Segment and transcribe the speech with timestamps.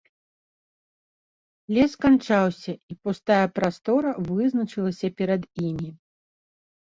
[1.77, 5.89] Лес канчаўся, і пустая прастора вызначылася перад імі.